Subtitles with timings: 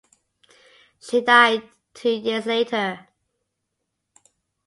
[0.99, 1.61] She died
[1.93, 3.07] two years later.